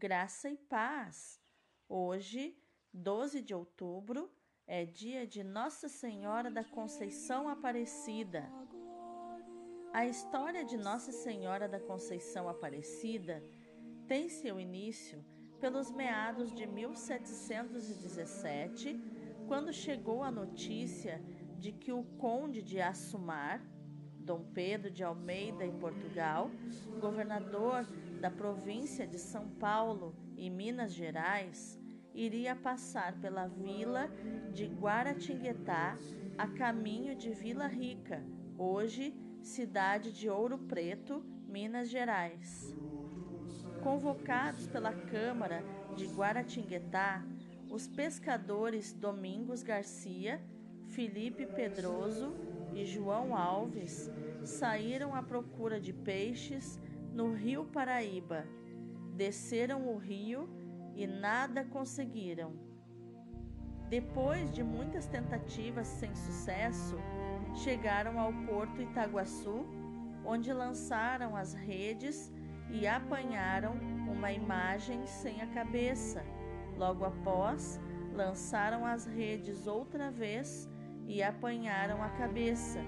[0.00, 1.38] graça e paz.
[1.86, 2.56] Hoje,
[2.90, 4.32] 12 de outubro,
[4.66, 8.50] é dia de Nossa Senhora da Conceição Aparecida.
[9.92, 13.44] A história de Nossa Senhora da Conceição Aparecida
[14.08, 15.22] tem seu início
[15.60, 18.98] pelos meados de 1717,
[19.46, 21.22] quando chegou a notícia
[21.58, 23.62] de que o conde de Assumar,
[24.18, 26.50] Dom Pedro de Almeida em Portugal,
[26.98, 27.86] governador
[28.20, 31.80] da província de São Paulo e Minas Gerais,
[32.14, 34.10] iria passar pela vila
[34.52, 35.96] de Guaratinguetá
[36.36, 38.22] a caminho de Vila Rica,
[38.58, 42.76] hoje cidade de Ouro Preto, Minas Gerais.
[43.82, 45.64] Convocados pela Câmara
[45.96, 47.24] de Guaratinguetá,
[47.70, 50.42] os pescadores Domingos Garcia,
[50.88, 52.34] Felipe Pedroso
[52.74, 54.10] e João Alves
[54.44, 56.78] saíram à procura de peixes
[57.20, 58.46] no rio Paraíba.
[59.14, 60.48] Desceram o rio
[60.96, 62.54] e nada conseguiram.
[63.90, 66.96] Depois de muitas tentativas sem sucesso,
[67.54, 69.66] chegaram ao porto Itaguaçu,
[70.24, 72.32] onde lançaram as redes
[72.70, 73.74] e apanharam
[74.10, 76.24] uma imagem sem a cabeça.
[76.78, 77.78] Logo após,
[78.14, 80.70] lançaram as redes outra vez
[81.06, 82.80] e apanharam a cabeça.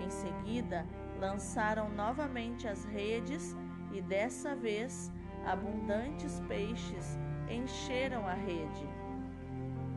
[0.00, 0.86] Em seguida,
[1.18, 3.56] lançaram novamente as redes
[3.92, 5.12] e dessa vez
[5.46, 8.88] abundantes peixes encheram a rede.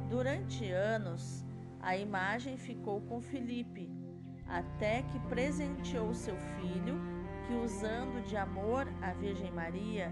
[0.10, 1.46] Durante anos,
[1.80, 3.90] a imagem ficou com Felipe,
[4.48, 7.00] até que presenteou seu filho,
[7.48, 10.12] que usando de amor à Virgem Maria,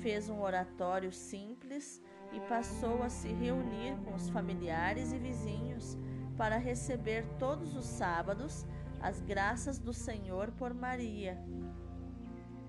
[0.00, 2.02] fez um oratório simples
[2.32, 5.96] e passou a se reunir com os familiares e vizinhos
[6.36, 8.66] para receber todos os sábados
[9.00, 11.38] as graças do Senhor por Maria.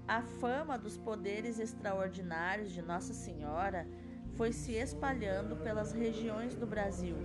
[0.05, 3.87] A fama dos poderes extraordinários de Nossa Senhora
[4.33, 7.15] foi se espalhando pelas regiões do Brasil.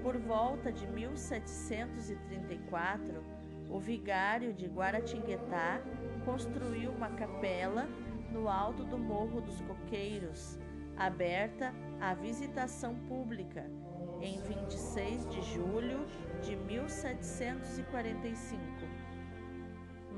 [0.00, 3.24] Por volta de 1734,
[3.68, 5.82] o vigário de Guaratinguetá
[6.24, 7.88] construiu uma capela
[8.30, 10.56] no alto do Morro dos Coqueiros,
[10.96, 13.68] aberta à visitação pública,
[14.20, 16.06] em 26 de julho
[16.42, 18.79] de 1745.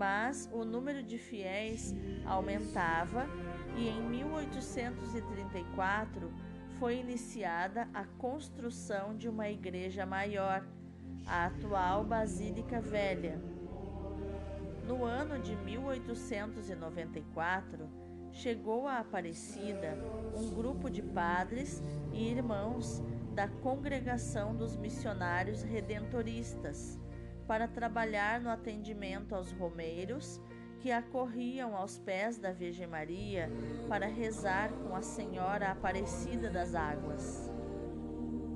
[0.03, 1.95] Mas o número de fiéis
[2.27, 3.25] aumentava
[3.77, 6.29] e em 1834
[6.81, 10.67] foi iniciada a construção de uma igreja maior,
[11.25, 13.41] a atual Basílica Velha.
[14.89, 17.89] No ano de 1894,
[18.33, 19.97] chegou a Aparecida
[20.37, 21.81] um grupo de padres
[22.13, 23.01] e irmãos
[23.37, 27.01] da Congregação dos Missionários Redentoristas
[27.47, 30.41] para trabalhar no atendimento aos romeiros
[30.83, 33.49] que acorriam aos pés da Virgem Maria
[33.89, 37.49] para rezar com a Senhora Aparecida das Águas.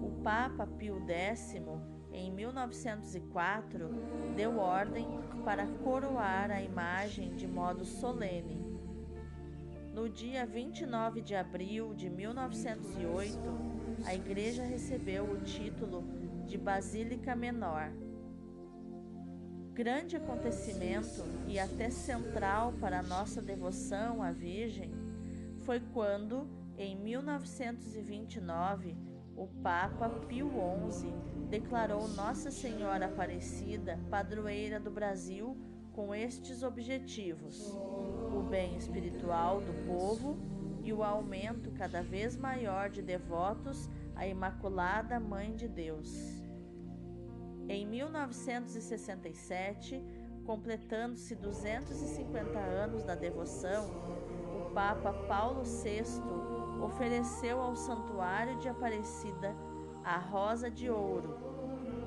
[0.02, 1.54] O Papa Pio X,
[2.12, 3.88] em 1904,
[4.34, 5.06] deu ordem
[5.44, 8.60] para coroar a imagem de modo solene.
[9.94, 13.38] No dia 29 de abril de 1908,
[14.04, 16.02] a igreja recebeu o título
[16.44, 17.92] de Basílica Menor
[19.76, 24.90] grande acontecimento e até central para nossa devoção à Virgem
[25.66, 26.48] foi quando,
[26.78, 28.96] em 1929,
[29.36, 30.50] o Papa Pio
[30.90, 31.12] XI
[31.50, 35.54] declarou Nossa Senhora Aparecida padroeira do Brasil
[35.92, 37.70] com estes objetivos:
[38.34, 40.38] o bem espiritual do povo
[40.82, 46.45] e o aumento cada vez maior de devotos à Imaculada Mãe de Deus.
[47.68, 50.00] Em 1967,
[50.44, 53.90] completando-se 250 anos da devoção,
[54.56, 56.04] o Papa Paulo VI
[56.80, 59.52] ofereceu ao Santuário de Aparecida
[60.04, 61.36] a Rosa de Ouro,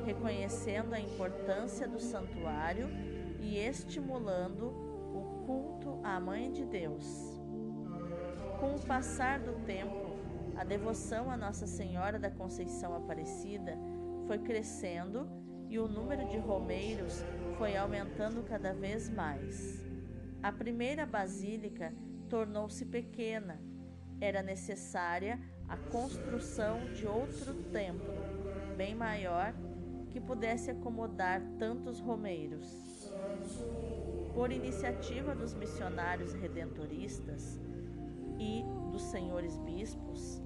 [0.06, 2.88] reconhecendo a importância do santuário
[3.42, 4.68] e estimulando
[5.14, 7.38] o culto à Mãe de Deus.
[8.62, 10.16] Com o passar do tempo,
[10.56, 13.78] a devoção a Nossa Senhora da Conceição Aparecida
[14.28, 15.39] foi crescendo
[15.70, 17.24] e o número de romeiros
[17.58, 19.80] foi aumentando cada vez mais.
[20.42, 21.94] A primeira basílica
[22.28, 23.62] tornou-se pequena.
[24.20, 28.14] Era necessária a construção de outro templo,
[28.76, 29.54] bem maior,
[30.10, 33.14] que pudesse acomodar tantos romeiros.
[34.34, 37.60] Por iniciativa dos missionários redentoristas
[38.40, 40.42] e dos senhores bispos,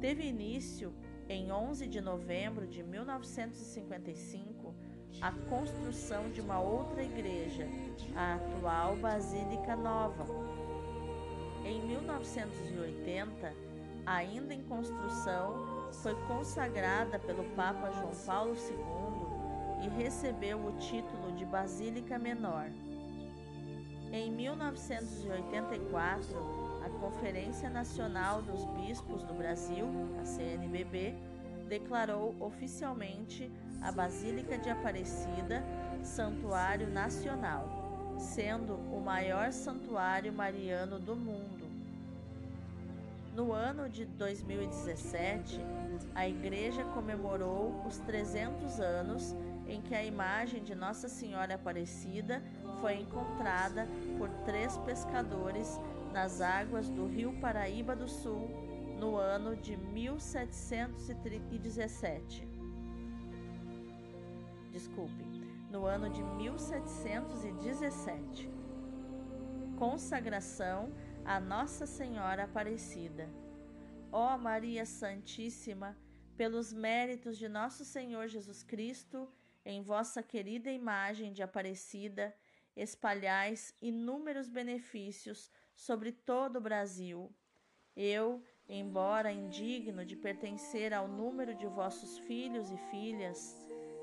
[0.00, 0.92] teve início
[1.28, 4.55] em 11 de novembro de 1955,
[5.20, 7.66] a construção de uma outra igreja,
[8.14, 10.24] a atual Basílica Nova.
[11.64, 13.52] Em 1980,
[14.04, 21.44] ainda em construção, foi consagrada pelo Papa João Paulo II e recebeu o título de
[21.44, 22.70] Basílica Menor.
[24.12, 26.36] Em 1984,
[26.84, 29.88] a Conferência Nacional dos Bispos do Brasil,
[30.20, 31.16] a CNBB,
[31.68, 33.50] declarou oficialmente
[33.82, 35.62] a Basílica de Aparecida
[36.02, 41.66] santuário nacional, sendo o maior santuário mariano do mundo.
[43.34, 45.60] No ano de 2017,
[46.14, 49.36] a igreja comemorou os 300 anos
[49.68, 52.42] em que a imagem de Nossa Senhora Aparecida
[52.80, 53.86] foi encontrada
[54.16, 55.78] por três pescadores
[56.14, 58.48] nas águas do rio Paraíba do Sul
[58.98, 62.55] no ano de 1717.
[64.76, 65.24] Desculpe,
[65.70, 68.50] no ano de 1717.
[69.78, 70.92] Consagração
[71.24, 73.26] a Nossa Senhora Aparecida.
[74.12, 75.96] Ó Maria Santíssima,
[76.36, 79.32] pelos méritos de nosso Senhor Jesus Cristo,
[79.64, 82.36] em vossa querida imagem de Aparecida,
[82.76, 87.34] espalhais inúmeros benefícios sobre todo o Brasil.
[87.96, 93.65] Eu, embora indigno de pertencer ao número de vossos filhos e filhas,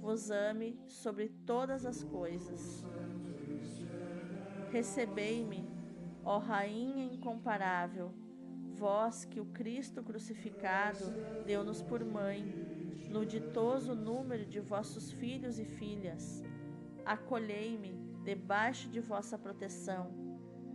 [0.00, 2.84] vos ame sobre todas as coisas.
[4.70, 5.68] Recebei-me,
[6.24, 8.12] ó Rainha incomparável,
[8.74, 11.12] vós que o Cristo crucificado
[11.44, 12.44] deu-nos por mãe,
[13.10, 16.42] no ditoso número de vossos filhos e filhas.
[17.04, 20.12] Acolhei-me debaixo de vossa proteção.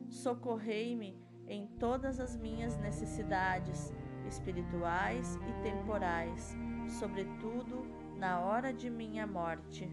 [0.10, 1.16] Socorrei-me
[1.48, 3.94] em todas as minhas necessidades
[4.28, 6.56] espirituais e temporais,
[7.00, 7.86] sobretudo
[8.18, 9.90] na hora de minha morte.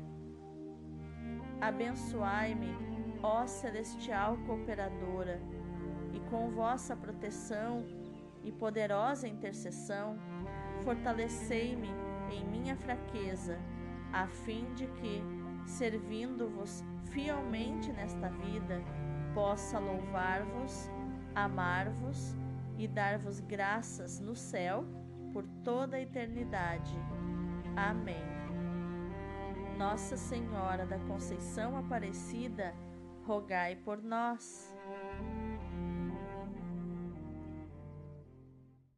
[1.61, 2.75] Abençoai-me,
[3.23, 5.41] ó celestial cooperadora,
[6.13, 7.85] e com vossa proteção
[8.43, 10.19] e poderosa intercessão,
[10.83, 11.89] fortalecei-me
[12.31, 13.59] em minha fraqueza,
[14.13, 15.23] a fim de que,
[15.67, 18.83] servindo-vos fielmente nesta vida,
[19.35, 20.91] possa louvar-vos
[21.35, 22.35] amar-vos
[22.79, 24.85] e dar-vos graças no céu
[25.33, 26.95] por toda a eternidade.
[27.77, 28.25] Amém.
[29.79, 32.75] Nossa Senhora da Conceição Aparecida,
[33.25, 34.77] rogai por nós.